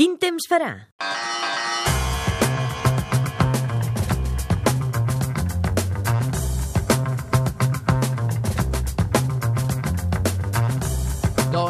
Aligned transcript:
Quin 0.00 0.14
temps 0.16 0.46
farà? 0.48 0.70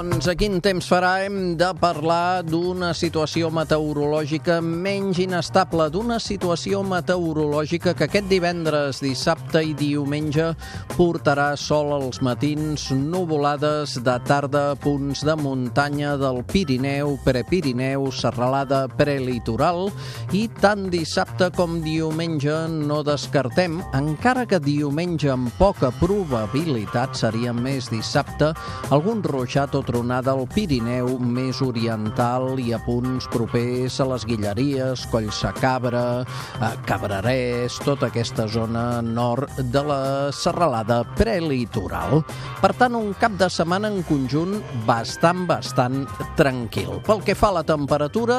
Doncs 0.00 0.30
a 0.30 0.32
quin 0.32 0.62
temps 0.64 0.86
farà? 0.88 1.10
Hem 1.26 1.58
de 1.60 1.66
parlar 1.76 2.40
d'una 2.40 2.94
situació 2.96 3.50
meteorològica 3.52 4.54
menys 4.64 5.18
inestable, 5.20 5.90
d'una 5.92 6.16
situació 6.16 6.80
meteorològica 6.88 7.92
que 7.98 8.06
aquest 8.06 8.30
divendres, 8.30 9.02
dissabte 9.04 9.60
i 9.60 9.74
diumenge 9.76 10.46
portarà 10.94 11.50
sol 11.60 11.92
als 11.98 12.22
matins, 12.24 12.86
nuvolades 12.96 13.98
de 14.00 14.14
tarda, 14.24 14.62
punts 14.80 15.20
de 15.28 15.34
muntanya 15.36 16.14
del 16.16 16.40
Pirineu, 16.48 17.18
Prepirineu, 17.26 18.08
serralada 18.08 18.86
prelitoral. 18.88 19.90
I 20.32 20.46
tant 20.64 20.88
dissabte 20.88 21.50
com 21.52 21.82
diumenge 21.84 22.56
no 22.72 23.02
descartem, 23.04 23.82
encara 24.00 24.48
que 24.48 24.62
diumenge 24.64 25.28
amb 25.36 25.52
poca 25.60 25.92
probabilitat 26.00 27.20
seria 27.20 27.52
més 27.52 27.92
dissabte, 27.92 28.54
algun 28.88 29.20
ruixat 29.28 29.76
o 29.76 29.84
tronada 29.90 30.36
al 30.36 30.46
Pirineu 30.46 31.16
més 31.18 31.58
oriental 31.64 32.60
i 32.62 32.70
a 32.76 32.78
punts 32.84 33.26
propers 33.32 33.96
a 33.98 34.06
les 34.12 34.22
Guilleries, 34.28 35.02
Collsacabra, 35.10 36.22
a 36.62 36.68
Cabrerès, 36.86 37.80
tota 37.82 38.06
aquesta 38.06 38.46
zona 38.50 39.00
nord 39.02 39.58
de 39.72 39.82
la 39.82 40.02
serralada 40.30 41.00
prelitoral. 41.18 42.22
Per 42.60 42.70
tant, 42.78 42.94
un 42.94 43.10
cap 43.18 43.34
de 43.40 43.48
setmana 43.50 43.90
en 43.90 44.04
conjunt 44.06 44.60
bastant, 44.86 45.42
bastant 45.50 46.04
tranquil. 46.38 47.00
Pel 47.08 47.24
que 47.26 47.34
fa 47.34 47.50
a 47.50 47.58
la 47.58 47.66
temperatura, 47.66 48.38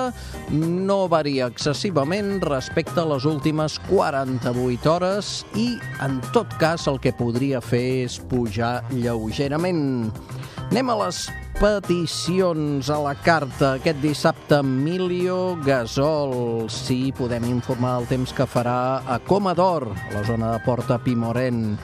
no 0.55 1.01
varia 1.11 1.51
excessivament 1.51 2.37
respecte 2.47 3.03
a 3.03 3.07
les 3.11 3.27
últimes 3.27 3.75
48 3.89 4.95
hores 4.95 5.35
i, 5.59 5.73
en 5.99 6.21
tot 6.31 6.55
cas, 6.61 6.87
el 6.87 7.01
que 7.03 7.11
podria 7.17 7.59
fer 7.59 8.05
és 8.07 8.21
pujar 8.31 8.77
lleugerament. 8.95 10.11
Anem 10.71 10.87
a 10.93 10.99
les 11.03 11.25
peticions 11.59 12.89
a 12.89 12.97
la 13.01 13.13
carta 13.19 13.75
aquest 13.77 13.99
dissabte. 14.03 14.61
Emilio 14.61 15.57
Gasol. 15.65 16.69
Sí, 16.69 17.11
podem 17.17 17.45
informar 17.49 17.97
del 17.99 18.07
temps 18.09 18.33
que 18.35 18.45
farà 18.49 19.01
a 19.07 19.17
Comador, 19.25 19.87
a 19.91 20.13
la 20.13 20.23
zona 20.27 20.51
de 20.53 20.61
Porta 20.65 20.99
Pimoren. 21.01 21.77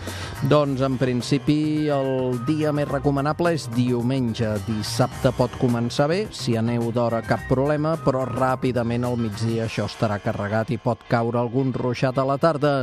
Doncs, 0.47 0.83
en 0.85 0.97
principi, 1.01 1.87
el 1.89 2.37
dia 2.45 2.69
més 2.75 2.87
recomanable 2.89 3.55
és 3.57 3.67
diumenge. 3.73 4.51
Dissabte 4.67 5.31
pot 5.37 5.53
començar 5.61 6.07
bé, 6.11 6.19
si 6.31 6.57
aneu 6.59 6.91
d'hora 6.93 7.23
cap 7.25 7.47
problema, 7.49 7.95
però 8.05 8.25
ràpidament 8.29 9.07
al 9.07 9.17
migdia 9.17 9.65
això 9.65 9.87
estarà 9.89 10.19
carregat 10.21 10.71
i 10.75 10.79
pot 10.81 11.07
caure 11.09 11.41
algun 11.41 11.73
ruixat 11.73 12.19
a 12.21 12.27
la 12.27 12.37
tarda. 12.37 12.75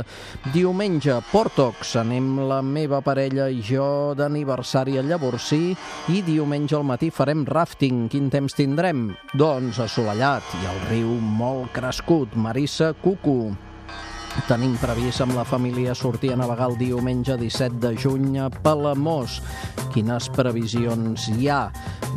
Diumenge, 0.53 1.21
Portox, 1.31 1.95
anem 2.01 2.33
la 2.49 2.61
meva 2.65 2.99
parella 3.05 3.47
i 3.49 3.63
jo 3.63 4.13
d'aniversari 4.17 4.99
a 4.99 5.05
Llavorsí 5.05 5.75
i 6.11 6.21
diumenge 6.25 6.74
al 6.75 6.83
matí 6.87 7.09
farem 7.09 7.45
rafting. 7.47 8.05
Quin 8.11 8.29
temps 8.33 8.53
tindrem? 8.57 9.07
Doncs 9.39 9.79
assolellat 9.83 10.55
i 10.61 10.67
el 10.71 10.81
riu 10.89 11.15
molt 11.39 11.71
crescut. 11.75 12.35
Marissa 12.35 12.93
Cucu. 13.01 13.55
Tenim 14.43 14.75
previst 14.77 15.23
amb 15.23 15.33
la 15.33 15.45
família 15.47 15.95
sortir 15.95 16.33
a 16.33 16.37
navegar 16.37 16.67
el 16.69 16.75
diumenge 16.77 17.37
17 17.39 17.79
de 17.81 17.95
juny 17.97 18.35
a 18.43 18.49
Palamós. 18.51 19.39
Quines 19.95 20.27
previsions 20.35 21.29
hi 21.31 21.47
ha? 21.49 21.61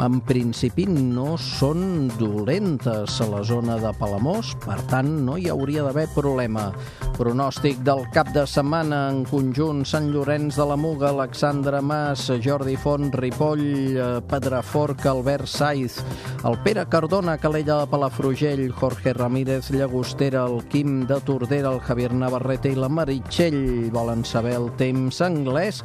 En 0.03 0.19
principi 0.27 0.85
no 0.91 1.39
són 1.41 2.11
dolentes 2.19 3.17
a 3.23 3.27
la 3.31 3.41
zona 3.47 3.79
de 3.81 3.91
Palamós, 3.99 4.53
per 4.67 4.77
tant 4.91 5.09
no 5.27 5.39
hi 5.39 5.49
hauria 5.51 5.87
d'haver 5.87 6.09
problema. 6.15 6.69
Pronòstic 7.17 7.81
del 7.87 8.05
cap 8.15 8.29
de 8.35 8.45
setmana 8.47 9.09
en 9.11 9.25
conjunt 9.27 9.85
Sant 9.89 10.11
Llorenç 10.13 10.59
de 10.59 10.67
la 10.71 10.77
Muga, 10.79 11.09
Alexandre 11.11 11.81
Mas, 11.83 12.29
Jordi 12.45 12.77
Font, 12.79 13.09
Ripoll, 13.15 13.65
eh, 13.97 14.21
Pedraforc, 14.29 15.07
Albert 15.07 15.49
Saiz, 15.51 15.99
el 16.45 16.59
Pere 16.63 16.87
Cardona, 16.87 17.39
Calella 17.39 17.81
de 17.81 17.91
Palafrugell, 17.91 18.71
Jorge 18.71 19.15
Ramírez, 19.15 19.71
Llagostera, 19.71 20.45
el 20.47 20.63
Quim 20.69 21.07
de 21.09 21.21
Tordera, 21.23 21.73
el 21.73 21.81
Javier 21.81 22.08
Navarrete 22.15 22.73
i 22.73 22.79
la 22.79 22.89
Meritxell 22.89 23.91
volen 23.95 24.25
saber 24.25 24.57
el 24.59 24.71
temps 24.81 25.21
anglès 25.25 25.83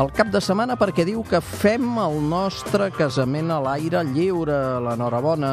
el 0.00 0.10
cap 0.14 0.30
de 0.34 0.40
setmana 0.42 0.74
perquè 0.78 1.04
diu 1.06 1.22
que 1.26 1.38
fem 1.44 1.84
el 2.02 2.16
nostre 2.28 2.88
casament 2.94 3.52
a 3.54 3.60
l'aire 3.62 4.02
lliure. 4.08 4.56
L'enhorabona 4.82 5.50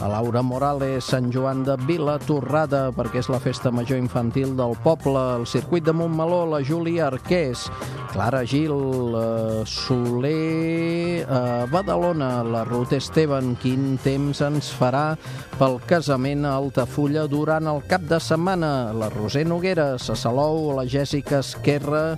a 0.00 0.10
Laura 0.12 0.42
Morales, 0.44 1.08
Sant 1.08 1.30
Joan 1.32 1.64
de 1.64 1.78
Vila 1.88 2.18
Torrada, 2.20 2.88
perquè 2.92 3.22
és 3.22 3.30
la 3.32 3.40
festa 3.40 3.72
major 3.72 3.98
infantil 4.00 4.54
del 4.58 4.76
poble, 4.84 5.22
el 5.40 5.46
circuit 5.48 5.86
de 5.86 5.94
Montmeló, 5.96 6.44
la 6.50 6.60
Júlia 6.64 7.06
Arqués, 7.08 7.64
Clara 8.12 8.44
Gil, 8.44 8.74
eh, 9.16 9.62
Soler, 9.64 11.24
eh, 11.24 11.66
Badalona, 11.70 12.42
la 12.44 12.64
Ruth 12.64 12.92
Esteban, 12.92 13.54
quin 13.56 13.98
temps 14.04 14.40
ens 14.44 14.70
farà 14.72 15.16
pel 15.58 15.80
casament 15.88 16.44
a 16.46 16.56
Altafulla 16.56 17.26
durant 17.28 17.66
el 17.66 17.82
cap 17.88 18.04
de 18.08 18.20
setmana, 18.20 18.92
la 18.92 19.08
Roser 19.12 19.46
Nogueres, 19.58 20.04
a 20.06 20.14
Salou, 20.14 20.68
la 20.70 20.84
Jèssica 20.86 21.40
Esquerra, 21.42 22.14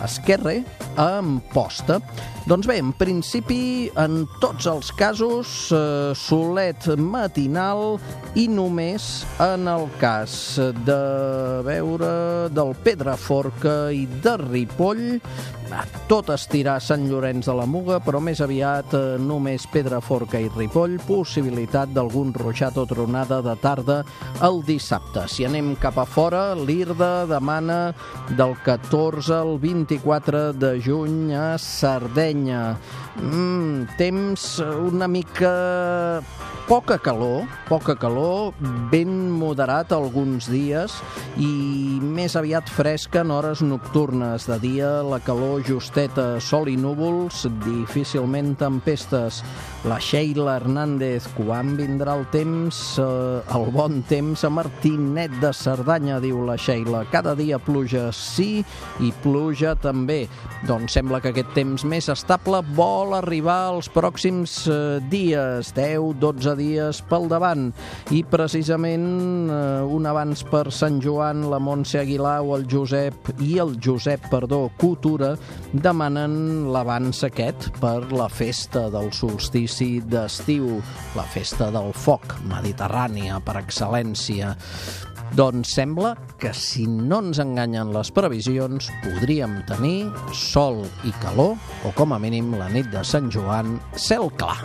Esquerre 0.00 0.62
a 0.96 1.18
Amposta. 1.18 1.98
Doncs 2.48 2.64
bé, 2.64 2.78
en 2.80 2.94
principi, 2.96 3.90
en 4.00 4.22
tots 4.40 4.64
els 4.70 4.88
casos, 4.96 5.68
eh, 5.76 6.14
solet 6.16 6.86
matinal 6.96 7.98
i 8.40 8.46
només 8.48 9.26
en 9.36 9.68
el 9.68 9.84
cas 10.00 10.56
de 10.86 11.02
veure 11.68 12.48
del 12.56 12.72
Pedraforca 12.80 13.92
i 13.92 14.06
de 14.24 14.38
Ripoll, 14.46 15.20
tot 16.08 16.30
estirà 16.32 16.78
Sant 16.80 17.04
Llorenç 17.08 17.48
de 17.48 17.54
la 17.56 17.66
Muga, 17.68 17.98
però 18.04 18.20
més 18.22 18.40
aviat 18.44 18.94
eh, 18.96 19.02
només 19.20 19.66
Pedraforca 19.70 20.40
i 20.40 20.48
Ripoll, 20.54 20.98
possibilitat 21.06 21.92
d'algun 21.94 22.32
ruixat 22.36 22.78
o 22.80 22.86
tronada 22.88 23.40
de 23.44 23.54
tarda 23.60 23.98
el 24.46 24.62
dissabte. 24.66 25.26
Si 25.28 25.46
anem 25.48 25.74
cap 25.80 25.98
a 26.00 26.06
fora, 26.08 26.42
l'IRDA 26.56 27.26
demana 27.30 27.78
del 28.38 28.56
14 28.64 29.34
al 29.36 29.56
24 29.62 30.52
de 30.56 30.74
juny 30.84 31.34
a 31.36 31.56
Sardenya. 31.60 32.76
Mm, 33.18 33.98
temps 33.98 34.50
una 34.62 35.08
mica 35.10 36.22
poca 36.68 36.98
calor, 36.98 37.46
poca 37.68 37.96
calor, 37.96 38.52
ben 38.92 39.30
moderat 39.32 39.92
alguns 39.96 40.50
dies 40.52 40.98
i 41.40 41.48
més 42.18 42.34
aviat 42.34 42.66
fresca 42.66 43.20
en 43.22 43.30
hores 43.30 43.60
nocturnes. 43.62 44.48
De 44.48 44.56
dia 44.58 44.88
la 45.06 45.20
calor 45.22 45.62
justeta, 45.62 46.40
sol 46.42 46.66
i 46.66 46.74
núvols, 46.78 47.44
difícilment 47.62 48.56
tempestes. 48.58 49.42
La 49.86 50.00
Sheila 50.02 50.56
Hernández, 50.58 51.28
quan 51.36 51.76
vindrà 51.78 52.16
el 52.18 52.24
temps, 52.32 52.98
eh, 52.98 53.04
el 53.54 53.68
bon 53.70 54.00
temps 54.10 54.42
a 54.42 54.50
Martinet 54.50 55.36
de 55.38 55.52
Cerdanya, 55.54 56.18
diu 56.18 56.40
la 56.46 56.56
Sheila. 56.58 57.04
Cada 57.12 57.36
dia 57.38 57.60
pluja 57.62 58.08
sí 58.10 58.64
i 58.98 59.12
pluja 59.22 59.76
també. 59.78 60.24
Doncs 60.66 60.98
sembla 60.98 61.20
que 61.22 61.30
aquest 61.30 61.54
temps 61.54 61.86
més 61.86 62.10
estable 62.10 62.64
vol 62.74 63.14
arribar 63.14 63.60
als 63.68 63.86
pròxims 63.94 64.58
eh, 64.66 64.98
dies, 65.06 65.70
10-12 65.76 66.56
dies 66.58 67.02
pel 67.06 67.30
davant. 67.30 67.70
I 68.10 68.24
precisament 68.26 69.06
eh, 69.54 69.86
un 69.86 70.10
abans 70.10 70.42
per 70.50 70.66
Sant 70.74 70.98
Joan, 71.04 71.46
la 71.52 71.62
Montse 71.62 72.07
Aguilar 72.08 72.40
o 72.40 72.54
el 72.56 72.64
Josep 72.64 73.34
i 73.44 73.58
el 73.60 73.74
Josep, 73.84 74.30
perdó, 74.32 74.70
Cultura, 74.80 75.34
demanen 75.76 76.70
l'abans 76.72 77.20
aquest 77.26 77.68
per 77.82 78.08
la 78.16 78.30
festa 78.32 78.86
del 78.88 79.10
solstici 79.12 79.98
d'estiu, 80.00 80.78
la 81.18 81.26
festa 81.28 81.68
del 81.74 81.92
foc 81.92 82.38
mediterrània 82.48 83.42
per 83.44 83.58
excel·lència. 83.60 84.54
Doncs 85.36 85.76
sembla 85.76 86.14
que 86.40 86.54
si 86.56 86.86
no 86.88 87.20
ens 87.26 87.44
enganyen 87.44 87.92
les 87.92 88.08
previsions 88.16 88.88
podríem 89.04 89.60
tenir 89.68 90.08
sol 90.32 90.86
i 91.04 91.12
calor 91.20 91.58
o 91.84 91.92
com 91.92 92.16
a 92.16 92.22
mínim 92.24 92.54
la 92.56 92.72
nit 92.72 92.88
de 92.94 93.04
Sant 93.04 93.28
Joan 93.28 93.76
cel 94.00 94.32
clar. 94.40 94.62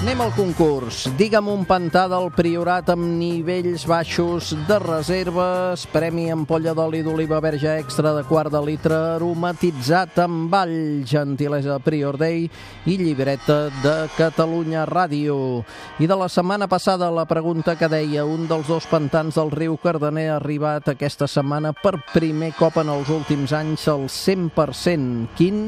Anem 0.00 0.22
al 0.24 0.30
concurs. 0.32 1.02
Digue'm 1.18 1.50
un 1.52 1.66
pantà 1.68 2.06
del 2.08 2.30
Priorat 2.32 2.86
amb 2.88 3.04
nivells 3.18 3.82
baixos 3.84 4.54
de 4.64 4.78
reserves, 4.80 5.82
premi 5.92 6.30
ampolla 6.32 6.72
d'oli 6.72 7.02
d'oliva 7.04 7.36
verge 7.44 7.74
extra 7.82 8.14
de 8.16 8.22
quart 8.24 8.48
de 8.48 8.62
litre 8.64 8.96
aromatitzat 9.18 10.16
amb 10.24 10.56
all, 10.56 10.72
gentilesa 11.04 11.76
Prior 11.84 12.16
Day 12.16 12.46
i 12.88 12.94
llibreta 12.96 13.66
de 13.82 13.94
Catalunya 14.16 14.86
Ràdio. 14.88 15.36
I 16.00 16.08
de 16.08 16.16
la 16.16 16.30
setmana 16.32 16.64
passada 16.64 17.12
la 17.12 17.26
pregunta 17.28 17.76
que 17.76 17.92
deia 17.92 18.24
un 18.24 18.48
dels 18.48 18.72
dos 18.72 18.88
pantans 18.88 19.36
del 19.36 19.52
riu 19.52 19.76
Cardener 19.84 20.30
ha 20.30 20.38
arribat 20.40 20.88
aquesta 20.94 21.28
setmana 21.28 21.74
per 21.76 21.98
primer 22.14 22.54
cop 22.56 22.80
en 22.80 22.88
els 22.96 23.12
últims 23.12 23.52
anys 23.52 23.84
al 23.92 24.08
100%. 24.08 25.28
Quin? 25.36 25.60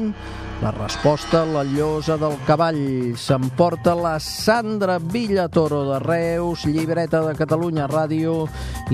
La 0.63 0.71
resposta, 0.71 1.43
la 1.45 1.61
llosa 1.67 2.15
del 2.17 2.37
cavall. 2.47 3.13
S'emporta 3.19 3.93
la 3.99 4.13
Sandra 4.23 4.99
Villatoro 4.99 5.83
de 5.91 5.99
Reus, 5.99 6.65
llibreta 6.65 7.21
de 7.27 7.35
Catalunya 7.35 7.89
Ràdio 7.91 8.45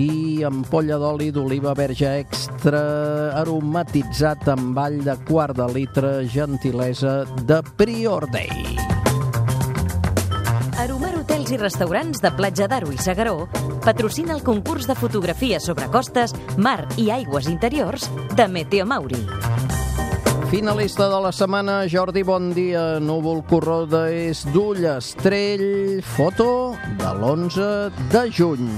i 0.02 0.42
ampolla 0.46 0.98
d'oli 1.02 1.30
d'oliva 1.34 1.76
verge 1.78 2.10
extra 2.24 2.81
aromatitzat 3.38 4.48
amb 4.56 4.74
ball 4.78 5.00
de 5.06 5.16
quart 5.30 5.58
de 5.58 5.68
litre, 5.74 6.14
gentilesa 6.30 7.24
de 7.46 7.62
Prior 7.78 8.26
Day. 8.34 8.78
Aromar 10.80 11.14
Hotels 11.20 11.52
i 11.52 11.58
Restaurants 11.60 12.22
de 12.24 12.31
Platja 12.38 12.70
d'Aro 12.72 12.94
i 12.94 12.98
Segaró 12.98 13.50
patrocina 13.84 14.34
el 14.38 14.46
concurs 14.48 14.88
de 14.88 14.96
fotografia 14.96 15.60
sobre 15.60 15.90
costes, 15.94 16.34
mar 16.58 16.88
i 16.98 17.10
aigües 17.12 17.50
interiors 17.52 18.10
de 18.38 18.48
Meteo 18.48 18.86
Mauri. 18.86 19.20
Finalista 20.50 21.07
de 21.07 21.19
la 21.22 21.30
setmana, 21.31 21.84
Jordi, 21.88 22.24
bon 22.25 22.50
dia. 22.56 22.98
Núvol 22.98 23.44
corroda 23.46 24.07
és 24.10 24.42
d'ull 24.50 24.81
estrell, 24.90 26.01
foto 26.16 26.74
de 26.98 27.12
l'11 27.13 27.69
de 28.10 28.24
juny. 28.34 28.74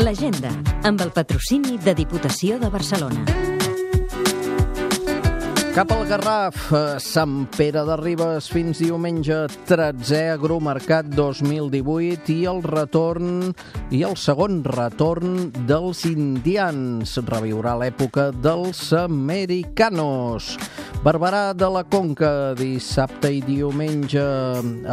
L'agenda, 0.00 0.54
amb 0.88 1.04
el 1.04 1.12
patrocini 1.12 1.76
de 1.76 1.98
Diputació 2.00 2.56
de 2.56 2.72
Barcelona. 2.72 3.49
Cap 5.70 5.92
al 5.94 6.02
Garraf, 6.10 6.56
Sant 6.98 7.44
Pere 7.54 7.84
de 7.86 7.94
Ribes 8.00 8.48
fins 8.50 8.80
diumenge 8.82 9.36
13è 9.68 10.32
Agromercat 10.32 11.12
2018 11.14 12.34
i 12.34 12.38
el 12.50 12.58
retorn 12.66 13.52
i 13.94 14.02
el 14.02 14.18
segon 14.18 14.64
retorn 14.66 15.52
dels 15.70 16.02
indians. 16.10 17.14
Reviurà 17.30 17.76
l'època 17.78 18.32
dels 18.34 18.82
americanos. 18.98 20.56
Barberà 21.06 21.52
de 21.54 21.70
la 21.70 21.86
Conca, 21.86 22.52
dissabte 22.58 23.30
i 23.38 23.44
diumenge 23.46 24.26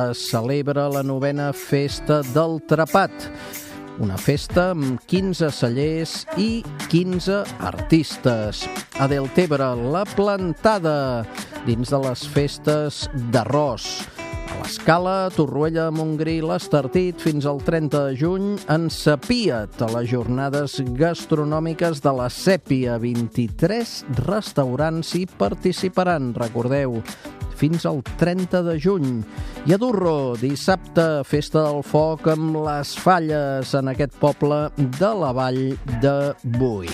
es 0.08 0.28
celebra 0.30 0.86
la 0.94 1.02
novena 1.02 1.50
festa 1.58 2.22
del 2.36 2.62
Trapat 2.70 3.66
una 4.00 4.18
festa 4.18 4.72
amb 4.74 5.02
15 5.10 5.50
cellers 5.54 6.14
i 6.38 6.64
15 6.90 7.40
artistes. 7.66 8.66
A 9.02 9.08
Deltebre, 9.10 9.72
la 9.94 10.04
plantada, 10.16 11.26
dins 11.66 11.90
de 11.90 12.00
les 12.06 12.26
festes 12.34 13.06
d'arròs. 13.34 13.88
A 14.48 14.60
l'Escala, 14.62 15.16
Torroella, 15.36 15.90
Montgrí, 15.92 16.38
l'Estartit, 16.46 17.20
fins 17.22 17.46
al 17.50 17.60
30 17.66 18.04
de 18.08 18.18
juny, 18.18 18.54
en 18.74 18.88
Sapiat, 18.94 19.82
a 19.84 19.90
les 19.98 20.10
jornades 20.14 20.80
gastronòmiques 20.98 22.02
de 22.06 22.14
la 22.16 22.30
Sèpia. 22.32 22.98
23 23.02 23.98
restaurants 24.24 25.14
hi 25.18 25.26
participaran, 25.38 26.32
recordeu, 26.38 27.02
fins 27.57 27.86
al 27.89 28.04
30 28.21 28.62
de 28.68 28.77
juny. 28.80 29.19
I 29.68 29.75
a 29.75 29.81
Durro, 29.81 30.36
dissabte, 30.39 31.24
festa 31.27 31.65
del 31.65 31.83
foc 31.83 32.30
amb 32.31 32.62
les 32.68 32.94
falles 33.01 33.74
en 33.77 33.92
aquest 33.92 34.15
poble 34.21 34.68
de 34.77 35.12
la 35.24 35.33
vall 35.36 35.63
de 36.04 36.18
Bui. 36.57 36.92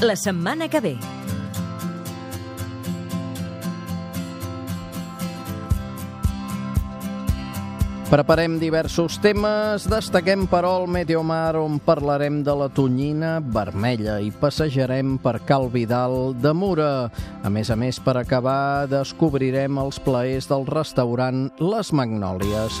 La 0.00 0.14
setmana 0.14 0.68
que 0.70 0.80
ve. 0.80 1.17
Preparem 8.08 8.54
diversos 8.56 9.18
temes, 9.20 9.84
destaquem 9.84 10.46
però 10.48 10.70
el 10.78 10.86
Meteomar 10.88 11.58
on 11.60 11.74
parlarem 11.76 12.38
de 12.40 12.54
la 12.56 12.70
tonyina 12.72 13.34
vermella 13.44 14.14
i 14.24 14.30
passejarem 14.32 15.18
per 15.20 15.34
Cal 15.44 15.68
Vidal 15.68 16.32
de 16.40 16.54
Mura. 16.56 17.10
A 17.44 17.52
més 17.52 17.68
a 17.68 17.76
més, 17.76 18.00
per 18.00 18.16
acabar, 18.16 18.88
descobrirem 18.88 19.76
els 19.84 20.00
plaers 20.00 20.48
del 20.48 20.64
restaurant 20.72 21.50
Les 21.60 21.92
Magnòlies. 21.92 22.80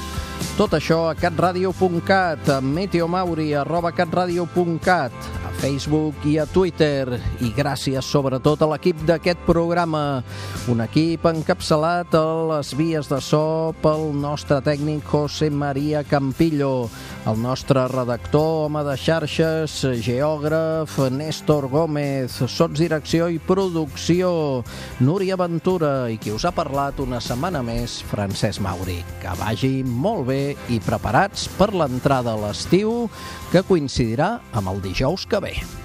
Tot 0.56 0.72
això 0.80 1.04
a 1.10 1.14
catradio.cat, 1.14 2.48
a 2.56 2.62
meteomauri, 2.64 3.52
arroba 3.52 3.92
catradio.cat, 3.92 5.12
a 5.12 5.37
Facebook 5.58 6.24
i 6.24 6.38
a 6.38 6.46
Twitter. 6.46 7.18
I 7.42 7.50
gràcies 7.56 8.06
sobretot 8.06 8.62
a 8.62 8.68
l'equip 8.70 9.00
d'aquest 9.08 9.40
programa, 9.46 10.22
un 10.70 10.82
equip 10.84 11.26
encapçalat 11.28 12.14
a 12.14 12.24
les 12.52 12.72
vies 12.78 13.10
de 13.10 13.18
so 13.22 13.74
pel 13.82 14.08
nostre 14.14 14.60
tècnic 14.64 15.06
José 15.08 15.50
María 15.50 16.04
Campillo, 16.06 16.88
el 17.28 17.40
nostre 17.42 17.84
redactor, 17.90 18.66
home 18.68 18.84
de 18.86 18.96
xarxes, 18.96 19.80
geògraf, 20.04 20.98
Néstor 21.12 21.68
Gómez, 21.72 22.38
sotsdirecció 22.46 23.28
i 23.32 23.40
producció, 23.42 24.30
Núria 25.00 25.36
Ventura 25.40 26.08
i 26.12 26.18
qui 26.22 26.32
us 26.34 26.46
ha 26.48 26.54
parlat 26.54 27.02
una 27.02 27.20
setmana 27.24 27.62
més, 27.66 27.98
Francesc 28.10 28.62
Mauri. 28.64 29.00
Que 29.22 29.34
vagi 29.40 29.82
molt 29.84 30.28
bé 30.30 30.42
i 30.72 30.80
preparats 30.84 31.48
per 31.58 31.72
l'entrada 31.74 32.36
a 32.36 32.42
l'estiu 32.46 33.08
que 33.52 33.64
coincidirà 33.64 34.34
amb 34.52 34.74
el 34.74 34.82
dijous 34.84 35.26
que 35.28 35.40
ve. 35.40 35.47
Okay. 35.48 35.77